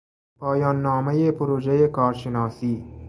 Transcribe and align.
پایاننامهٔ 0.39 1.21
پروژهٔ 1.39 1.87
کارشناسی 1.97 2.75